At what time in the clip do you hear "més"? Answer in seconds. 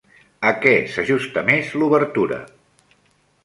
1.51-1.71